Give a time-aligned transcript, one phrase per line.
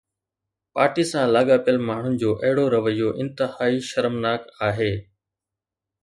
[0.73, 4.89] party سان لاڳاپيل ماڻهن جو اهڙو رويو انتهائي شرمناڪ آهي